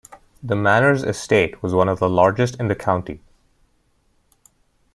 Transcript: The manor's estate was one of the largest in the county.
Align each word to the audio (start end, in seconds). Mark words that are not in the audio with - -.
The 0.41 0.55
manor's 0.55 1.03
estate 1.03 1.61
was 1.61 1.75
one 1.75 1.87
of 1.87 1.99
the 1.99 2.09
largest 2.09 2.59
in 2.59 2.69
the 2.69 2.75
county. 2.75 3.21